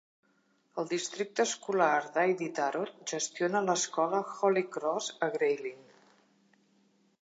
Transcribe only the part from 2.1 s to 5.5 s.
d'Iditarod gestiona l'escola Holy Cross, a